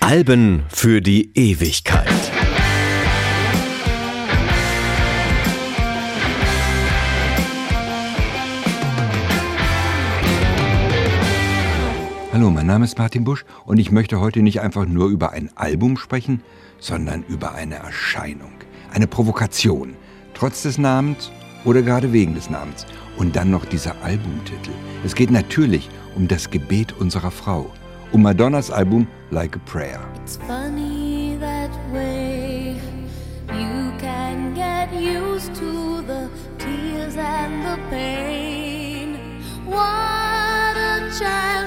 Alben 0.00 0.64
für 0.70 1.00
die 1.00 1.30
Ewigkeit. 1.36 2.08
Hallo, 12.32 12.50
mein 12.50 12.66
Name 12.66 12.86
ist 12.86 12.98
Martin 12.98 13.22
Busch 13.22 13.44
und 13.66 13.78
ich 13.78 13.92
möchte 13.92 14.18
heute 14.18 14.42
nicht 14.42 14.60
einfach 14.60 14.86
nur 14.86 15.08
über 15.10 15.30
ein 15.30 15.50
Album 15.54 15.96
sprechen, 15.96 16.42
sondern 16.80 17.22
über 17.28 17.54
eine 17.54 17.76
Erscheinung, 17.76 18.50
eine 18.90 19.06
Provokation, 19.06 19.94
trotz 20.34 20.62
des 20.62 20.76
Namens 20.76 21.30
oder 21.64 21.82
gerade 21.82 22.12
wegen 22.12 22.34
des 22.34 22.50
Namens. 22.50 22.84
Und 23.18 23.34
dann 23.34 23.50
noch 23.50 23.64
dieser 23.64 24.00
Albumtitel. 24.02 24.70
Es 25.04 25.14
geht 25.14 25.30
natürlich 25.30 25.90
um 26.14 26.28
das 26.28 26.50
Gebet 26.50 26.94
unserer 26.98 27.30
Frau, 27.32 27.70
um 28.12 28.22
Madonnas 28.22 28.70
Album 28.70 29.06
Like 29.30 29.56
a 29.56 29.60
Prayer. 29.66 30.00
It's 30.22 30.36
funny 30.46 31.36
that 31.40 31.70
way 31.92 32.76
you 33.48 33.92
can 33.98 34.54
get 34.54 34.92
used 34.92 35.52
to 35.56 36.02
the 36.02 36.28
tears 36.58 37.16
and 37.16 37.64
the 37.64 37.76
pain. 37.90 39.18
What 39.66 40.76
a 40.76 41.10
child 41.18 41.57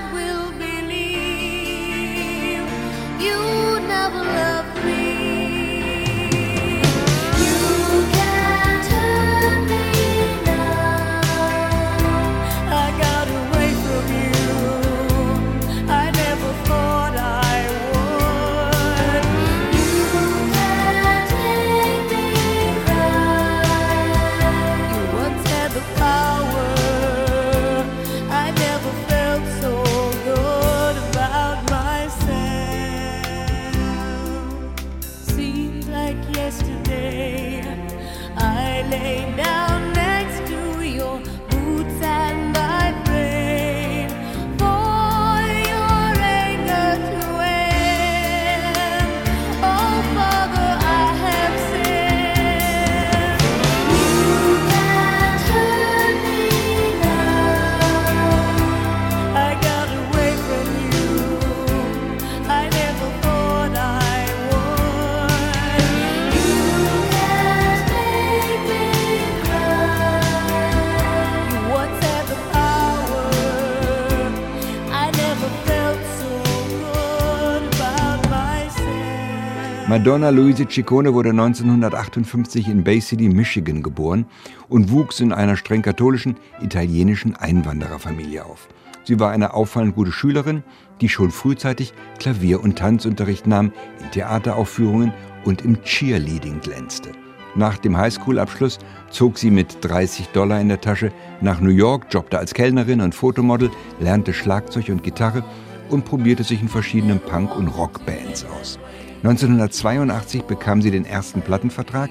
Madonna 79.91 80.29
Louise 80.29 80.65
Ciccone 80.69 81.13
wurde 81.13 81.31
1958 81.31 82.69
in 82.69 82.81
Bay 82.81 83.01
City, 83.01 83.27
Michigan 83.27 83.83
geboren 83.83 84.25
und 84.69 84.89
wuchs 84.89 85.19
in 85.19 85.33
einer 85.33 85.57
streng 85.57 85.81
katholischen 85.81 86.37
italienischen 86.61 87.35
Einwandererfamilie 87.35 88.45
auf. 88.45 88.69
Sie 89.03 89.19
war 89.19 89.31
eine 89.31 89.53
auffallend 89.53 89.95
gute 89.95 90.13
Schülerin, 90.13 90.63
die 91.01 91.09
schon 91.09 91.29
frühzeitig 91.29 91.91
Klavier- 92.19 92.63
und 92.63 92.77
Tanzunterricht 92.77 93.47
nahm, 93.47 93.73
in 94.01 94.09
Theateraufführungen 94.11 95.11
und 95.43 95.61
im 95.65 95.83
Cheerleading 95.83 96.61
glänzte. 96.61 97.09
Nach 97.55 97.77
dem 97.77 97.97
Highschool-Abschluss 97.97 98.79
zog 99.09 99.37
sie 99.37 99.51
mit 99.51 99.79
30 99.81 100.29
Dollar 100.29 100.61
in 100.61 100.69
der 100.69 100.79
Tasche 100.79 101.11
nach 101.41 101.59
New 101.59 101.69
York, 101.69 102.07
jobbte 102.09 102.39
als 102.39 102.53
Kellnerin 102.53 103.01
und 103.01 103.13
Fotomodel, 103.13 103.69
lernte 103.99 104.33
Schlagzeug 104.33 104.87
und 104.87 105.03
Gitarre 105.03 105.43
und 105.89 106.05
probierte 106.05 106.45
sich 106.45 106.61
in 106.61 106.69
verschiedenen 106.69 107.19
Punk- 107.19 107.57
und 107.57 107.67
Rockbands 107.67 108.45
aus. 108.57 108.79
1982 109.23 110.43
bekam 110.43 110.81
sie 110.81 110.89
den 110.89 111.05
ersten 111.05 111.41
Plattenvertrag 111.41 112.09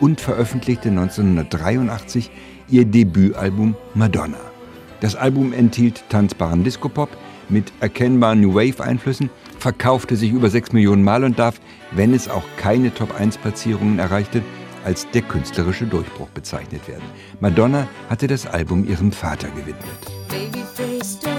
und 0.00 0.20
veröffentlichte 0.20 0.90
1983 0.90 2.30
ihr 2.68 2.84
Debütalbum 2.84 3.74
Madonna. 3.94 4.36
Das 5.00 5.16
Album 5.16 5.54
enthielt 5.54 6.04
tanzbaren 6.10 6.62
Disco-Pop 6.62 7.08
mit 7.48 7.72
erkennbaren 7.80 8.40
New 8.40 8.54
Wave-Einflüssen, 8.54 9.30
verkaufte 9.58 10.14
sich 10.14 10.30
über 10.30 10.50
6 10.50 10.72
Millionen 10.72 11.02
Mal 11.02 11.24
und 11.24 11.38
darf, 11.38 11.58
wenn 11.90 12.12
es 12.12 12.28
auch 12.28 12.44
keine 12.56 12.92
Top-1-Platzierungen 12.92 13.98
erreichte, 13.98 14.42
als 14.84 15.08
der 15.10 15.22
künstlerische 15.22 15.86
Durchbruch 15.86 16.28
bezeichnet 16.30 16.86
werden. 16.86 17.04
Madonna 17.40 17.88
hatte 18.10 18.26
das 18.26 18.46
Album 18.46 18.86
ihrem 18.86 19.10
Vater 19.10 19.48
gewidmet. 19.48 21.31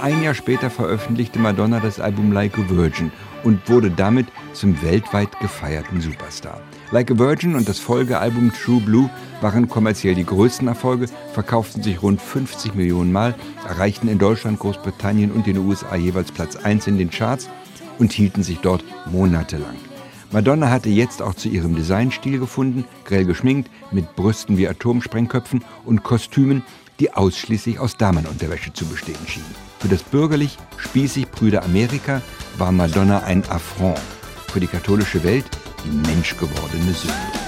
Ein 0.00 0.22
Jahr 0.22 0.34
später 0.34 0.70
veröffentlichte 0.70 1.40
Madonna 1.40 1.80
das 1.80 1.98
Album 1.98 2.30
Like 2.30 2.56
a 2.56 2.68
Virgin 2.68 3.10
und 3.42 3.68
wurde 3.68 3.90
damit 3.90 4.28
zum 4.52 4.80
weltweit 4.80 5.28
gefeierten 5.40 6.00
Superstar. 6.00 6.60
Like 6.92 7.10
a 7.10 7.18
Virgin 7.18 7.56
und 7.56 7.68
das 7.68 7.80
Folgealbum 7.80 8.52
True 8.52 8.80
Blue 8.80 9.10
waren 9.40 9.68
kommerziell 9.68 10.14
die 10.14 10.24
größten 10.24 10.68
Erfolge, 10.68 11.08
verkauften 11.32 11.82
sich 11.82 12.00
rund 12.00 12.22
50 12.22 12.76
Millionen 12.76 13.10
Mal, 13.10 13.34
erreichten 13.66 14.06
in 14.06 14.20
Deutschland, 14.20 14.60
Großbritannien 14.60 15.32
und 15.32 15.48
den 15.48 15.58
USA 15.58 15.96
jeweils 15.96 16.30
Platz 16.30 16.54
1 16.54 16.86
in 16.86 16.96
den 16.96 17.10
Charts 17.10 17.48
und 17.98 18.12
hielten 18.12 18.44
sich 18.44 18.58
dort 18.58 18.84
monatelang. 19.10 19.76
Madonna 20.30 20.70
hatte 20.70 20.90
jetzt 20.90 21.22
auch 21.22 21.34
zu 21.34 21.48
ihrem 21.48 21.74
Designstil 21.74 22.38
gefunden, 22.38 22.84
grell 23.04 23.24
geschminkt, 23.24 23.68
mit 23.90 24.14
Brüsten 24.14 24.58
wie 24.58 24.68
Atomsprengköpfen 24.68 25.64
und 25.84 26.04
Kostümen, 26.04 26.62
die 27.00 27.14
ausschließlich 27.14 27.80
aus 27.80 27.96
Damenunterwäsche 27.96 28.72
zu 28.72 28.86
bestehen 28.86 29.26
schienen. 29.26 29.67
Für 29.78 29.88
das 29.88 30.02
bürgerlich, 30.02 30.58
spießig 30.76 31.28
Brüder 31.30 31.62
Amerika 31.62 32.20
war 32.56 32.72
Madonna 32.72 33.20
ein 33.20 33.48
Affront. 33.48 34.00
Für 34.52 34.60
die 34.60 34.66
katholische 34.66 35.22
Welt 35.22 35.46
die 35.84 36.08
menschgewordene 36.08 36.92
Sünde. 36.92 37.47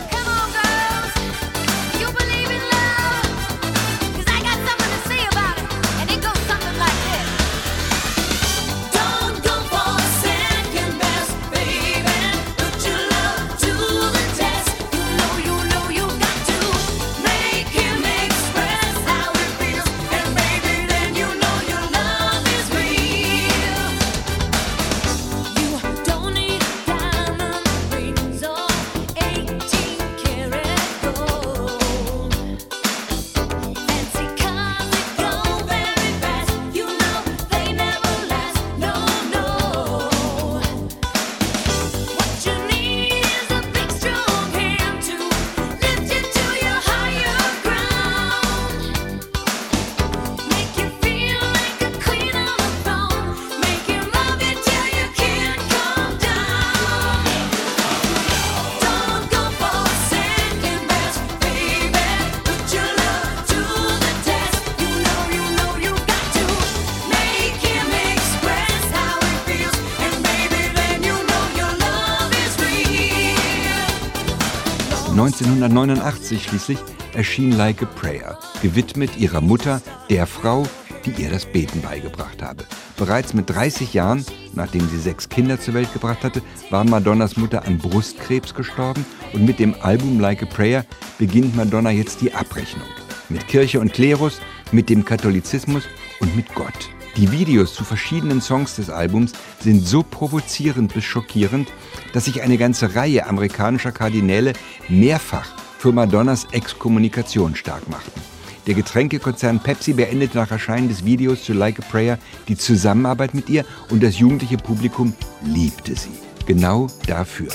Schließlich 76.44 76.78
erschien 77.12 77.52
Like 77.52 77.82
a 77.82 77.84
Prayer, 77.84 78.38
gewidmet 78.62 79.18
ihrer 79.18 79.42
Mutter, 79.42 79.82
der 80.08 80.26
Frau, 80.26 80.66
die 81.04 81.10
ihr 81.22 81.28
das 81.28 81.44
Beten 81.44 81.82
beigebracht 81.82 82.40
habe. 82.42 82.64
Bereits 82.96 83.34
mit 83.34 83.50
30 83.50 83.92
Jahren, 83.92 84.24
nachdem 84.54 84.88
sie 84.88 84.96
sechs 84.96 85.28
Kinder 85.28 85.60
zur 85.60 85.74
Welt 85.74 85.92
gebracht 85.92 86.24
hatte, 86.24 86.40
war 86.70 86.84
Madonnas 86.84 87.36
Mutter 87.36 87.66
an 87.66 87.76
Brustkrebs 87.76 88.54
gestorben 88.54 89.04
und 89.34 89.44
mit 89.44 89.58
dem 89.58 89.74
Album 89.82 90.20
Like 90.20 90.42
a 90.42 90.46
Prayer 90.46 90.86
beginnt 91.18 91.54
Madonna 91.54 91.90
jetzt 91.90 92.22
die 92.22 92.32
Abrechnung. 92.32 92.88
Mit 93.28 93.46
Kirche 93.46 93.78
und 93.78 93.92
Klerus, 93.92 94.40
mit 94.72 94.88
dem 94.88 95.04
Katholizismus 95.04 95.82
und 96.20 96.34
mit 96.34 96.54
Gott. 96.54 96.88
Die 97.16 97.32
Videos 97.32 97.74
zu 97.74 97.84
verschiedenen 97.84 98.40
Songs 98.40 98.76
des 98.76 98.88
Albums 98.88 99.32
sind 99.60 99.86
so 99.86 100.02
provozierend 100.02 100.94
bis 100.94 101.04
schockierend, 101.04 101.72
dass 102.12 102.26
sich 102.26 102.42
eine 102.42 102.56
ganze 102.56 102.94
Reihe 102.94 103.26
amerikanischer 103.26 103.92
Kardinäle 103.92 104.52
mehrfach 104.88 105.48
für 105.78 105.92
Madonnas 105.92 106.46
Exkommunikation 106.52 107.56
stark 107.56 107.88
machten. 107.88 108.20
Der 108.66 108.74
Getränkekonzern 108.74 109.60
Pepsi 109.60 109.94
beendete 109.94 110.36
nach 110.36 110.50
Erscheinen 110.50 110.88
des 110.88 111.04
Videos 111.04 111.44
zu 111.44 111.54
Like 111.54 111.80
a 111.80 111.82
Prayer 111.82 112.18
die 112.48 112.56
Zusammenarbeit 112.56 113.34
mit 113.34 113.48
ihr 113.48 113.64
und 113.88 114.02
das 114.02 114.18
jugendliche 114.18 114.58
Publikum 114.58 115.14
liebte 115.42 115.96
sie. 115.96 116.10
Genau 116.46 116.88
dafür. 117.06 117.48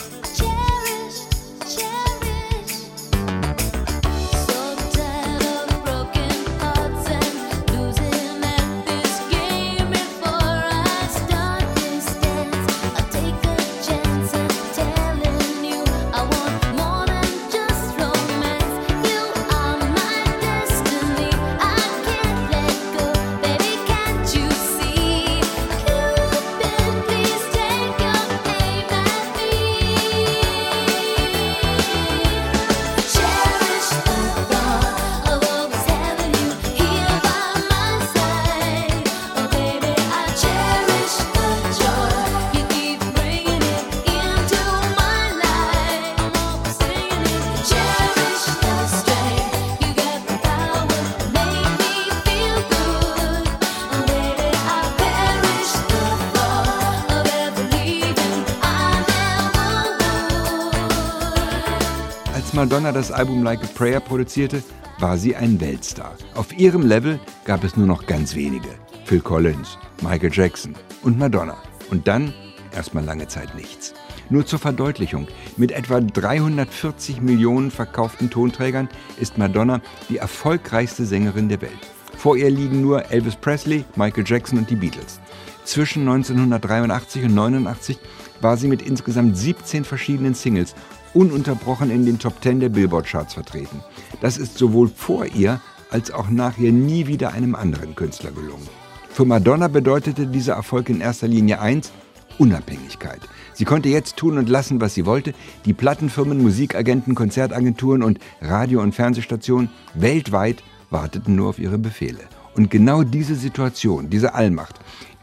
Madonna 62.76 62.92
das 62.92 63.10
Album 63.10 63.42
Like 63.42 63.64
a 63.64 63.68
Prayer 63.68 64.02
produzierte, 64.02 64.62
war 65.00 65.18
sie 65.18 65.34
ein 65.34 65.62
Weltstar. 65.62 66.14
Auf 66.34 66.52
ihrem 66.58 66.82
Level 66.82 67.22
gab 67.46 67.64
es 67.64 67.78
nur 67.78 67.88
noch 67.88 68.06
ganz 68.06 68.36
wenige. 68.36 68.68
Phil 69.06 69.22
Collins, 69.22 69.78
Michael 70.02 70.30
Jackson 70.34 70.76
und 71.02 71.18
Madonna. 71.18 71.56
Und 71.90 72.06
dann 72.06 72.34
erstmal 72.74 73.06
lange 73.06 73.30
Zeit 73.30 73.56
nichts. 73.56 73.94
Nur 74.30 74.46
zur 74.46 74.60
Verdeutlichung, 74.60 75.30
mit 75.56 75.72
etwa 75.72 76.02
340 76.02 77.22
Millionen 77.22 77.72
verkauften 77.72 78.30
Tonträgern 78.30 78.90
ist 79.22 79.38
Madonna 79.38 79.80
die 80.10 80.18
erfolgreichste 80.18 81.06
Sängerin 81.06 81.48
der 81.48 81.62
Welt. 81.62 81.72
Vor 82.18 82.36
ihr 82.36 82.50
liegen 82.50 82.82
nur 82.82 83.10
Elvis 83.10 83.38
Presley, 83.38 83.86
Michael 83.96 84.26
Jackson 84.28 84.60
und 84.60 84.70
die 84.70 84.76
Beatles. 84.76 85.22
Zwischen 85.64 86.02
1983 86.02 87.24
und 87.24 87.30
1989 87.30 88.00
war 88.42 88.58
sie 88.58 88.68
mit 88.68 88.82
insgesamt 88.82 89.38
17 89.38 89.86
verschiedenen 89.86 90.34
Singles 90.34 90.76
ununterbrochen 91.16 91.90
in 91.90 92.06
den 92.06 92.20
Top 92.20 92.44
10 92.44 92.60
der 92.60 92.70
Billboard-Charts 92.70 93.34
vertreten. 93.34 93.82
Das 94.22 94.38
ist 94.38 94.58
sowohl 94.58 94.90
vor 94.90 95.26
ihr 95.26 95.62
als 95.90 96.12
auch 96.12 96.30
nach 96.30 96.58
ihr 96.58 96.72
nie 96.72 97.08
wieder 97.08 97.32
einem 97.32 97.56
anderen 97.56 97.96
Künstler 97.96 98.32
gelungen. 98.32 98.68
Für 99.10 99.26
Madonna 99.26 99.70
bedeutete 99.70 100.28
dieser 100.28 100.56
Erfolg 100.56 100.90
in 100.90 101.00
erster 101.00 101.28
Linie 101.28 101.62
eins, 101.62 101.92
Unabhängigkeit. 102.38 103.22
Sie 103.54 103.64
konnte 103.64 103.88
jetzt 103.88 104.18
tun 104.18 104.38
und 104.38 104.50
lassen, 104.50 104.82
was 104.82 104.94
sie 104.94 105.06
wollte. 105.06 105.34
Die 105.64 105.74
Plattenfirmen, 105.74 106.44
Musikagenten, 106.44 107.16
Konzertagenturen 107.16 108.04
und 108.04 108.20
Radio- 108.42 108.82
und 108.82 108.94
Fernsehstationen 108.94 109.70
weltweit 109.94 110.62
warteten 110.90 111.36
nur 111.36 111.48
auf 111.48 111.60
ihre 111.60 111.78
Befehle. 111.78 112.20
Und 112.56 112.70
genau 112.70 113.04
diese 113.04 113.36
Situation, 113.36 114.10
diese 114.10 114.34
Allmacht, 114.34 114.76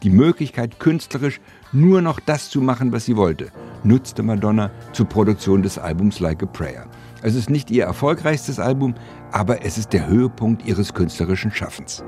die 0.03 0.11
Möglichkeit, 0.11 0.79
künstlerisch 0.81 1.41
nur 1.73 2.03
noch 2.03 2.21
das 2.21 2.51
zu 2.51 2.61
machen, 2.61 2.93
was 2.93 3.05
sie 3.07 3.17
wollte, 3.17 3.51
nutzte 3.83 4.23
Madonna 4.23 4.71
zur 4.93 5.07
Produktion 5.07 5.63
des 5.63 5.79
Albums 5.79 6.21
Like 6.21 6.43
a 6.43 6.47
Prayer. 6.47 6.87
Es 7.23 7.35
ist 7.35 7.51
nicht 7.51 7.71
ihr 7.71 7.85
erfolgreichstes 7.85 8.59
Album, 8.59 8.95
aber 9.31 9.65
es 9.65 9.79
ist 9.79 9.93
der 9.93 10.07
Höhepunkt 10.07 10.67
ihres 10.67 10.93
künstlerischen 10.93 11.51
Schaffens. 11.51 12.05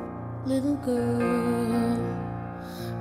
Little 0.46 0.76
girl, 0.84 1.96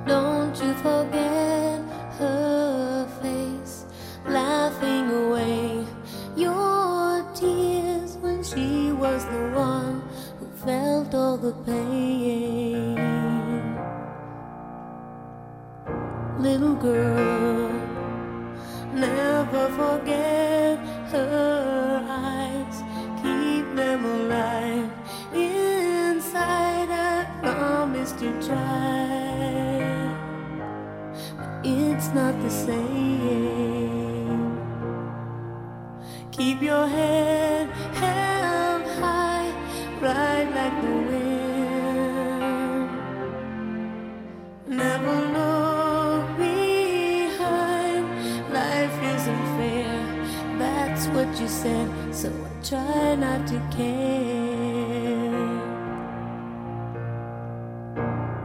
don't 0.06 0.54
you 0.60 0.72
forget 0.82 1.82
her 2.18 3.06
face, 3.20 3.84
laughing 4.26 5.10
away 5.10 5.84
your 6.36 7.22
tears 7.34 8.16
when 8.22 8.42
she 8.42 8.92
was 8.98 9.24
the 9.26 9.58
one 9.58 10.00
who 10.40 10.46
felt 10.64 11.14
all 11.14 11.36
the 11.36 11.52
pain. 11.66 12.03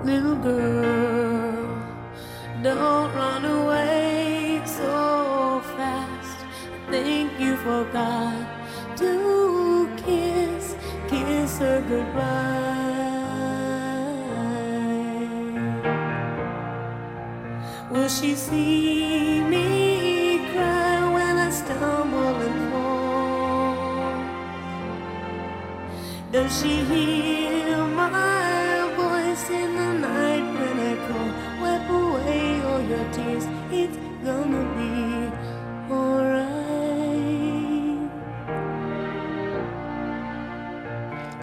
Little 0.04 0.36
girl, 0.36 1.84
don't 2.64 3.14
run 3.14 3.29
see 18.50 19.42
me 19.42 20.40
cry 20.52 20.98
when 21.14 21.38
I 21.38 21.50
stumble 21.52 22.38
and 22.48 22.62
fall? 22.72 24.16
Does 26.32 26.52
she 26.60 26.74
hear 26.92 27.78
my 27.86 28.39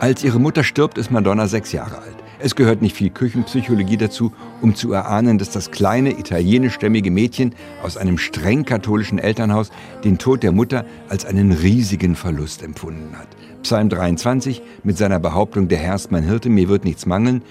Als 0.07 0.23
ihre 0.23 0.39
Mutter 0.39 0.63
stirbt, 0.63 0.99
ist 0.99 1.11
Madonna 1.11 1.49
sechs 1.49 1.73
Jahre 1.73 1.99
alt. 1.99 2.15
Es 2.39 2.55
gehört 2.55 2.81
nicht 2.81 2.95
viel 2.95 3.11
Küchenpsychologie 3.11 3.97
dazu, 3.97 4.33
um 4.63 4.77
zu 4.77 4.93
erahnen, 4.93 5.37
dass 5.37 5.51
das 5.51 5.73
kleine 5.73 6.17
italienischstämmige 6.17 7.11
Mädchen 7.11 7.57
aus 7.83 7.97
einem 7.97 8.17
streng 8.17 8.65
katholischen 8.65 9.19
Elternhaus 9.19 9.73
den 10.05 10.17
Tod 10.17 10.45
der 10.45 10.53
Mutter 10.53 10.85
als 11.09 11.25
einen 11.27 11.51
riesigen 11.51 12.15
Verlust 12.15 12.63
empfunden 12.63 13.19
hat. 13.19 13.27
Psalm 13.65 13.89
23 13.89 14.63
mit 14.85 14.97
seiner 14.97 15.19
Behauptung, 15.19 15.67
der 15.67 15.79
Herr 15.79 15.97
ist 15.97 16.13
mein 16.13 16.23
Hirte, 16.23 16.51
mir 16.51 16.69
wird 16.69 16.85
nichts 16.85 17.05
mangeln, 17.05 17.43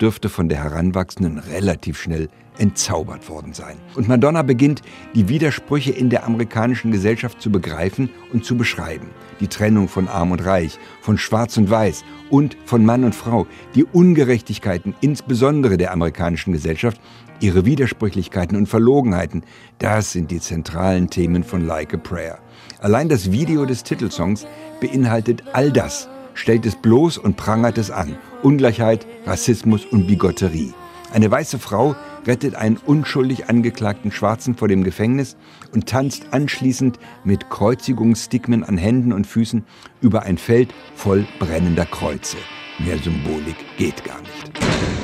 dürfte 0.00 0.28
von 0.28 0.48
der 0.48 0.62
Heranwachsenden 0.62 1.38
relativ 1.38 2.00
schnell 2.00 2.28
entzaubert 2.58 3.28
worden 3.28 3.52
sein. 3.52 3.76
Und 3.96 4.08
Madonna 4.08 4.42
beginnt, 4.42 4.82
die 5.14 5.28
Widersprüche 5.28 5.92
in 5.92 6.10
der 6.10 6.24
amerikanischen 6.24 6.92
Gesellschaft 6.92 7.40
zu 7.40 7.50
begreifen 7.50 8.10
und 8.32 8.44
zu 8.44 8.56
beschreiben. 8.56 9.08
Die 9.40 9.48
Trennung 9.48 9.88
von 9.88 10.08
Arm 10.08 10.30
und 10.30 10.44
Reich, 10.44 10.78
von 11.00 11.18
Schwarz 11.18 11.56
und 11.56 11.68
Weiß 11.68 12.04
und 12.30 12.56
von 12.64 12.84
Mann 12.84 13.04
und 13.04 13.14
Frau, 13.14 13.46
die 13.74 13.84
Ungerechtigkeiten 13.84 14.94
insbesondere 15.00 15.76
der 15.76 15.92
amerikanischen 15.92 16.52
Gesellschaft, 16.52 17.00
ihre 17.40 17.64
Widersprüchlichkeiten 17.64 18.56
und 18.56 18.68
Verlogenheiten, 18.68 19.42
das 19.78 20.12
sind 20.12 20.30
die 20.30 20.40
zentralen 20.40 21.10
Themen 21.10 21.42
von 21.42 21.66
Like 21.66 21.94
a 21.94 21.96
Prayer. 21.96 22.38
Allein 22.80 23.08
das 23.08 23.32
Video 23.32 23.64
des 23.64 23.82
Titelsongs 23.82 24.46
beinhaltet 24.80 25.42
all 25.52 25.72
das, 25.72 26.08
stellt 26.34 26.66
es 26.66 26.76
bloß 26.76 27.18
und 27.18 27.36
prangert 27.36 27.78
es 27.78 27.90
an. 27.90 28.16
Ungleichheit, 28.42 29.06
Rassismus 29.26 29.84
und 29.86 30.06
Bigotterie. 30.06 30.74
Eine 31.12 31.30
weiße 31.30 31.58
Frau 31.58 31.94
rettet 32.26 32.56
einen 32.56 32.76
unschuldig 32.76 33.48
angeklagten 33.48 34.10
Schwarzen 34.10 34.56
vor 34.56 34.68
dem 34.68 34.82
Gefängnis 34.82 35.36
und 35.72 35.88
tanzt 35.88 36.32
anschließend 36.32 36.98
mit 37.22 37.50
Kreuzigungsstigmen 37.50 38.64
an 38.64 38.76
Händen 38.76 39.12
und 39.12 39.26
Füßen 39.26 39.64
über 40.00 40.22
ein 40.22 40.38
Feld 40.38 40.74
voll 40.96 41.26
brennender 41.38 41.86
Kreuze. 41.86 42.36
Mehr 42.78 42.98
Symbolik 42.98 43.56
geht 43.78 44.04
gar 44.04 44.20
nicht. 44.20 45.03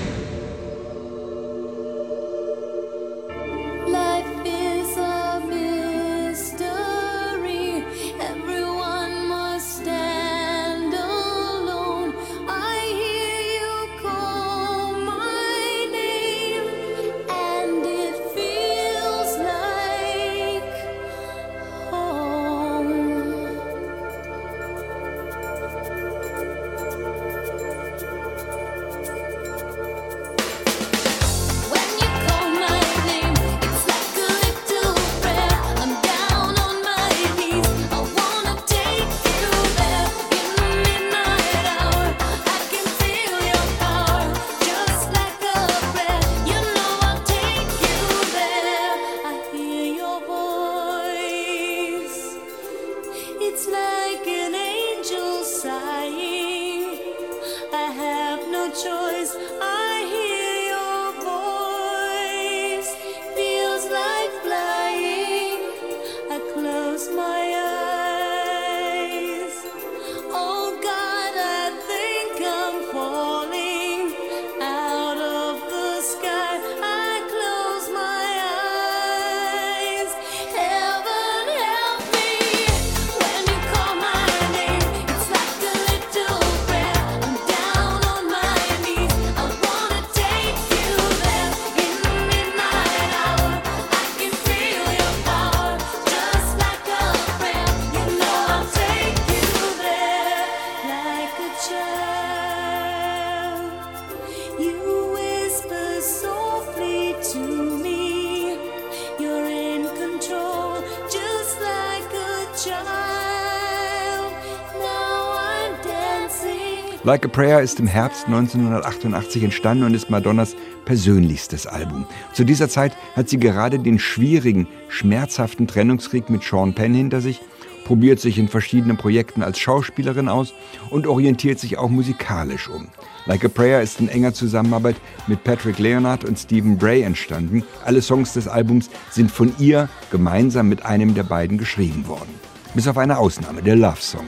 Like 117.03 117.25
a 117.25 117.29
Prayer 117.29 117.63
ist 117.63 117.81
im 117.81 117.87
Herbst 117.87 118.27
1988 118.27 119.43
entstanden 119.43 119.85
und 119.85 119.95
ist 119.95 120.11
Madonnas 120.11 120.55
persönlichstes 120.85 121.67
Album. 121.67 122.05
Zu 122.35 122.45
dieser 122.45 122.69
Zeit 122.69 122.95
hat 123.17 123.31
sie 123.31 123.39
gerade 123.39 123.79
den 123.79 123.99
schwierigen, 123.99 124.69
schmerzhaften 124.89 125.67
Trennungskrieg 125.67 126.29
mit 126.29 126.43
Sean 126.43 126.75
Penn 126.75 126.93
hinter 126.93 127.23
sich, 127.23 127.41
probiert 127.87 128.21
sich 128.21 128.37
in 128.37 128.49
verschiedenen 128.49 128.99
Projekten 128.99 129.43
als 129.43 129.59
Schauspielerin 129.59 130.29
aus 130.29 130.53
und 130.91 131.07
orientiert 131.07 131.59
sich 131.59 131.79
auch 131.79 131.89
musikalisch 131.89 132.69
um. 132.69 132.89
Like 133.25 133.47
a 133.47 133.49
Prayer 133.49 133.81
ist 133.81 133.99
in 134.01 134.11
enger 134.11 134.35
Zusammenarbeit 134.35 134.97
mit 135.27 135.43
Patrick 135.43 135.79
Leonard 135.79 136.25
und 136.25 136.39
Stephen 136.39 136.77
Bray 136.77 137.01
entstanden. 137.01 137.65
Alle 137.83 138.03
Songs 138.03 138.35
des 138.35 138.47
Albums 138.47 138.91
sind 139.09 139.31
von 139.31 139.55
ihr 139.59 139.89
gemeinsam 140.11 140.69
mit 140.69 140.85
einem 140.85 141.15
der 141.15 141.23
beiden 141.23 141.57
geschrieben 141.57 142.07
worden. 142.07 142.35
Bis 142.75 142.87
auf 142.87 142.99
eine 142.99 143.17
Ausnahme, 143.17 143.63
der 143.63 143.77
Love 143.77 144.03
Song. 144.03 144.27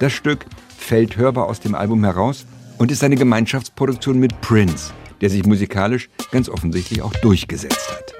Das 0.00 0.12
Stück 0.12 0.44
fällt 0.80 1.16
hörbar 1.16 1.46
aus 1.46 1.60
dem 1.60 1.74
Album 1.74 2.04
heraus 2.04 2.46
und 2.78 2.90
ist 2.90 3.04
eine 3.04 3.16
Gemeinschaftsproduktion 3.16 4.18
mit 4.18 4.40
Prince, 4.40 4.92
der 5.20 5.30
sich 5.30 5.44
musikalisch 5.44 6.08
ganz 6.32 6.48
offensichtlich 6.48 7.02
auch 7.02 7.12
durchgesetzt 7.22 7.90
hat. 7.90 8.19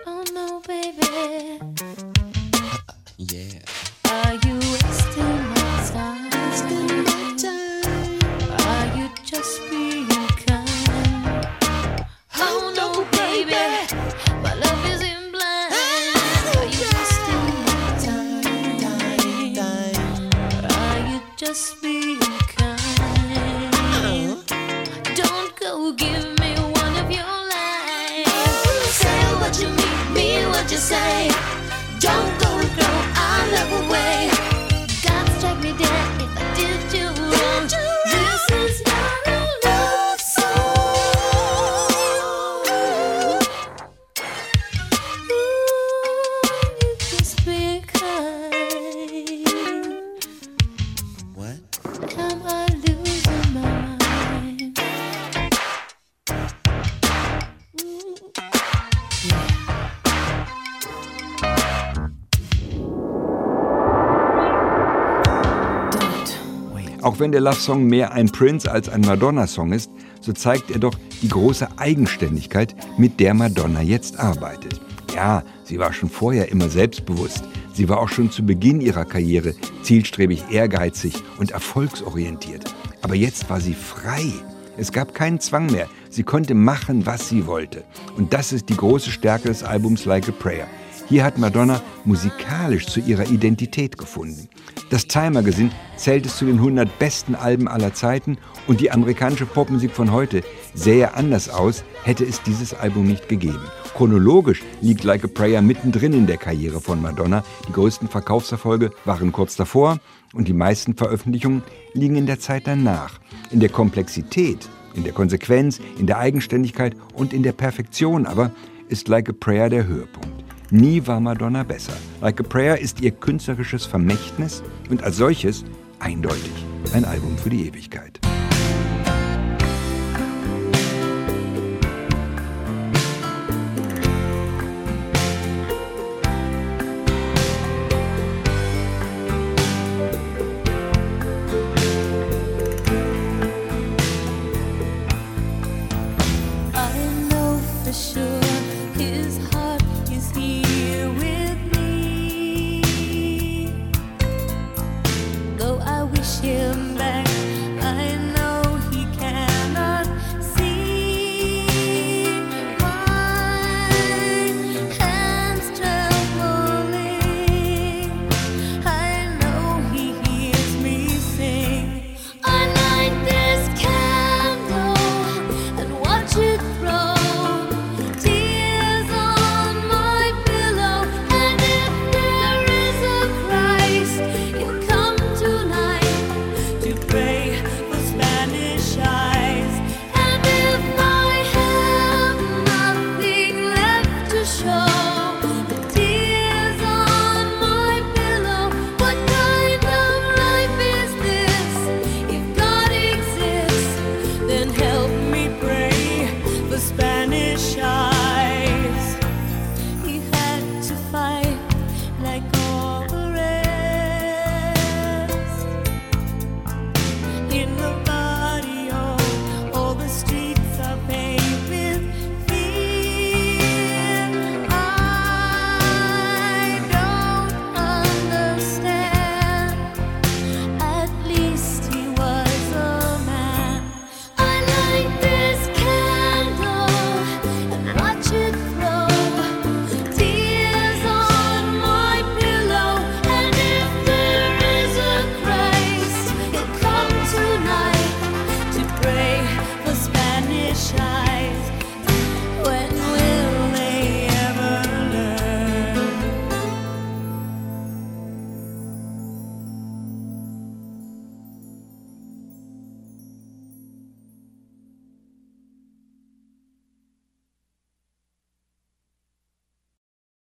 Auch 67.20 67.22
wenn 67.22 67.32
der 67.32 67.42
Love 67.42 67.60
Song 67.60 67.84
mehr 67.84 68.12
ein 68.12 68.30
Prince 68.30 68.72
als 68.72 68.88
ein 68.88 69.02
Madonna-Song 69.02 69.72
ist, 69.72 69.90
so 70.22 70.32
zeigt 70.32 70.70
er 70.70 70.78
doch 70.78 70.94
die 71.20 71.28
große 71.28 71.68
Eigenständigkeit, 71.76 72.74
mit 72.96 73.20
der 73.20 73.34
Madonna 73.34 73.82
jetzt 73.82 74.18
arbeitet. 74.18 74.80
Ja, 75.14 75.42
sie 75.62 75.78
war 75.78 75.92
schon 75.92 76.08
vorher 76.08 76.50
immer 76.50 76.70
selbstbewusst. 76.70 77.44
Sie 77.74 77.90
war 77.90 77.98
auch 77.98 78.08
schon 78.08 78.30
zu 78.30 78.42
Beginn 78.42 78.80
ihrer 78.80 79.04
Karriere 79.04 79.54
zielstrebig, 79.82 80.44
ehrgeizig 80.50 81.12
und 81.38 81.50
erfolgsorientiert. 81.50 82.64
Aber 83.02 83.16
jetzt 83.16 83.50
war 83.50 83.60
sie 83.60 83.74
frei. 83.74 84.32
Es 84.78 84.90
gab 84.90 85.12
keinen 85.12 85.40
Zwang 85.40 85.66
mehr. 85.66 85.88
Sie 86.08 86.22
konnte 86.22 86.54
machen, 86.54 87.04
was 87.04 87.28
sie 87.28 87.46
wollte. 87.46 87.84
Und 88.16 88.32
das 88.32 88.50
ist 88.50 88.70
die 88.70 88.78
große 88.78 89.10
Stärke 89.10 89.48
des 89.48 89.62
Albums 89.62 90.06
Like 90.06 90.30
a 90.30 90.32
Prayer. 90.32 90.68
Hier 91.10 91.24
hat 91.24 91.38
Madonna 91.38 91.82
musikalisch 92.04 92.86
zu 92.86 93.00
ihrer 93.00 93.26
Identität 93.26 93.98
gefunden. 93.98 94.48
Das 94.90 95.08
Time 95.08 95.32
Magazine 95.32 95.72
zählt 95.96 96.24
es 96.24 96.36
zu 96.36 96.44
den 96.44 96.58
100 96.58 97.00
besten 97.00 97.34
Alben 97.34 97.66
aller 97.66 97.92
Zeiten 97.92 98.38
und 98.68 98.80
die 98.80 98.92
amerikanische 98.92 99.44
Popmusik 99.44 99.90
von 99.90 100.12
heute 100.12 100.44
sähe 100.72 101.14
anders 101.14 101.48
aus, 101.48 101.82
hätte 102.04 102.24
es 102.24 102.44
dieses 102.44 102.74
Album 102.74 103.08
nicht 103.08 103.28
gegeben. 103.28 103.58
Chronologisch 103.96 104.62
liegt 104.82 105.02
Like 105.02 105.24
a 105.24 105.26
Prayer 105.26 105.60
mittendrin 105.62 106.12
in 106.12 106.28
der 106.28 106.36
Karriere 106.36 106.80
von 106.80 107.02
Madonna. 107.02 107.42
Die 107.66 107.72
größten 107.72 108.06
Verkaufserfolge 108.06 108.92
waren 109.04 109.32
kurz 109.32 109.56
davor 109.56 109.98
und 110.32 110.46
die 110.46 110.52
meisten 110.52 110.94
Veröffentlichungen 110.94 111.64
liegen 111.92 112.14
in 112.14 112.26
der 112.26 112.38
Zeit 112.38 112.68
danach. 112.68 113.18
In 113.50 113.58
der 113.58 113.70
Komplexität, 113.70 114.68
in 114.94 115.02
der 115.02 115.12
Konsequenz, 115.12 115.80
in 115.98 116.06
der 116.06 116.18
Eigenständigkeit 116.18 116.94
und 117.14 117.32
in 117.32 117.42
der 117.42 117.52
Perfektion 117.52 118.26
aber 118.26 118.52
ist 118.88 119.08
Like 119.08 119.28
a 119.28 119.32
Prayer 119.32 119.68
der 119.68 119.88
Höhepunkt. 119.88 120.49
Nie 120.72 121.04
war 121.04 121.18
Madonna 121.18 121.64
besser. 121.64 121.94
Like 122.20 122.38
a 122.38 122.44
Prayer 122.44 122.78
ist 122.78 123.00
ihr 123.00 123.10
künstlerisches 123.10 123.86
Vermächtnis 123.86 124.62
und 124.88 125.02
als 125.02 125.16
solches 125.16 125.64
eindeutig 125.98 126.52
ein 126.92 127.04
Album 127.04 127.36
für 127.36 127.50
die 127.50 127.66
Ewigkeit. 127.66 128.20